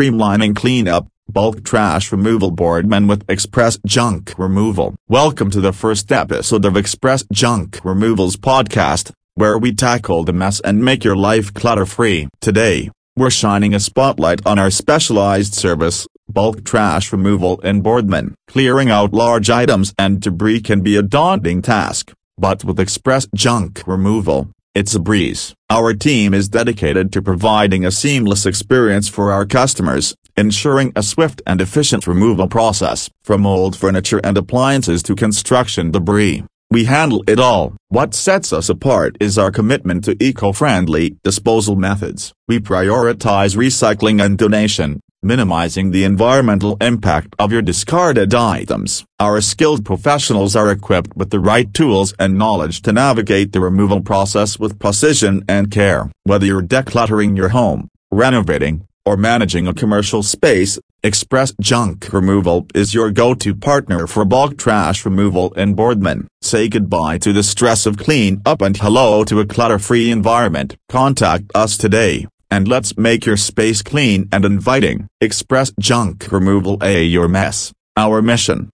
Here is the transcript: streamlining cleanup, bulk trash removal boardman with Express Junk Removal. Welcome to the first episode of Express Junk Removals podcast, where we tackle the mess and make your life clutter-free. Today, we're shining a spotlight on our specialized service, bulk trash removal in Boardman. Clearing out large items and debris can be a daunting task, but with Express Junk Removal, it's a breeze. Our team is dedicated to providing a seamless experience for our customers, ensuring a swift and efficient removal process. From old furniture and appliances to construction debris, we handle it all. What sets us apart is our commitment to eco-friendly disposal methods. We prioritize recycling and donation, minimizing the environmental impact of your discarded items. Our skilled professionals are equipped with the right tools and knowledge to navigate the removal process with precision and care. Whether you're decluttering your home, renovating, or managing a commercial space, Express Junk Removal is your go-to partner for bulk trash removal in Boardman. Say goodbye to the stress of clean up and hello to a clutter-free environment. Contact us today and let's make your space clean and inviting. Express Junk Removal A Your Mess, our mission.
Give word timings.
streamlining 0.00 0.56
cleanup, 0.56 1.06
bulk 1.28 1.62
trash 1.62 2.10
removal 2.10 2.50
boardman 2.50 3.06
with 3.06 3.22
Express 3.28 3.78
Junk 3.84 4.32
Removal. 4.38 4.94
Welcome 5.10 5.50
to 5.50 5.60
the 5.60 5.74
first 5.74 6.10
episode 6.10 6.64
of 6.64 6.74
Express 6.74 7.22
Junk 7.30 7.78
Removals 7.84 8.36
podcast, 8.36 9.12
where 9.34 9.58
we 9.58 9.74
tackle 9.74 10.24
the 10.24 10.32
mess 10.32 10.58
and 10.60 10.82
make 10.82 11.04
your 11.04 11.16
life 11.16 11.52
clutter-free. 11.52 12.28
Today, 12.40 12.90
we're 13.14 13.28
shining 13.28 13.74
a 13.74 13.80
spotlight 13.80 14.40
on 14.46 14.58
our 14.58 14.70
specialized 14.70 15.52
service, 15.52 16.06
bulk 16.30 16.64
trash 16.64 17.12
removal 17.12 17.60
in 17.60 17.82
Boardman. 17.82 18.34
Clearing 18.48 18.90
out 18.90 19.12
large 19.12 19.50
items 19.50 19.92
and 19.98 20.18
debris 20.22 20.62
can 20.62 20.80
be 20.80 20.96
a 20.96 21.02
daunting 21.02 21.60
task, 21.60 22.10
but 22.38 22.64
with 22.64 22.80
Express 22.80 23.28
Junk 23.34 23.82
Removal, 23.86 24.48
it's 24.74 24.94
a 24.94 25.00
breeze. 25.00 25.54
Our 25.68 25.94
team 25.94 26.32
is 26.32 26.48
dedicated 26.48 27.12
to 27.12 27.22
providing 27.22 27.84
a 27.84 27.90
seamless 27.90 28.46
experience 28.46 29.08
for 29.08 29.32
our 29.32 29.44
customers, 29.44 30.14
ensuring 30.36 30.92
a 30.94 31.02
swift 31.02 31.42
and 31.46 31.60
efficient 31.60 32.06
removal 32.06 32.46
process. 32.46 33.10
From 33.24 33.46
old 33.46 33.76
furniture 33.76 34.20
and 34.22 34.38
appliances 34.38 35.02
to 35.04 35.16
construction 35.16 35.90
debris, 35.90 36.44
we 36.70 36.84
handle 36.84 37.24
it 37.26 37.40
all. 37.40 37.74
What 37.88 38.14
sets 38.14 38.52
us 38.52 38.68
apart 38.68 39.16
is 39.18 39.36
our 39.36 39.50
commitment 39.50 40.04
to 40.04 40.16
eco-friendly 40.22 41.16
disposal 41.24 41.74
methods. 41.74 42.32
We 42.46 42.60
prioritize 42.60 43.56
recycling 43.56 44.24
and 44.24 44.38
donation, 44.38 45.00
minimizing 45.22 45.90
the 45.90 46.04
environmental 46.04 46.76
impact 46.80 47.34
of 47.38 47.52
your 47.52 47.62
discarded 47.62 48.34
items. 48.34 49.04
Our 49.18 49.40
skilled 49.40 49.84
professionals 49.84 50.56
are 50.56 50.70
equipped 50.70 51.14
with 51.16 51.30
the 51.30 51.40
right 51.40 51.72
tools 51.74 52.14
and 52.18 52.38
knowledge 52.38 52.80
to 52.82 52.92
navigate 52.92 53.52
the 53.52 53.60
removal 53.60 54.00
process 54.00 54.58
with 54.58 54.78
precision 54.78 55.44
and 55.46 55.70
care. 55.70 56.10
Whether 56.24 56.46
you're 56.46 56.62
decluttering 56.62 57.36
your 57.36 57.50
home, 57.50 57.88
renovating, 58.10 58.86
or 59.04 59.16
managing 59.16 59.66
a 59.66 59.74
commercial 59.74 60.22
space, 60.22 60.78
Express 61.02 61.52
Junk 61.60 62.12
Removal 62.12 62.66
is 62.74 62.94
your 62.94 63.10
go-to 63.10 63.54
partner 63.54 64.06
for 64.06 64.24
bulk 64.24 64.58
trash 64.58 65.04
removal 65.04 65.52
in 65.54 65.74
Boardman. 65.74 66.28
Say 66.42 66.68
goodbye 66.68 67.18
to 67.18 67.32
the 67.32 67.42
stress 67.42 67.86
of 67.86 67.96
clean 67.96 68.42
up 68.44 68.60
and 68.60 68.76
hello 68.76 69.24
to 69.24 69.40
a 69.40 69.46
clutter-free 69.46 70.10
environment. 70.10 70.76
Contact 70.88 71.44
us 71.54 71.76
today 71.78 72.26
and 72.50 72.68
let's 72.68 72.96
make 72.96 73.26
your 73.26 73.36
space 73.36 73.82
clean 73.82 74.28
and 74.32 74.44
inviting. 74.44 75.08
Express 75.20 75.72
Junk 75.78 76.30
Removal 76.30 76.78
A 76.82 77.02
Your 77.02 77.28
Mess, 77.28 77.72
our 77.96 78.20
mission. 78.20 78.68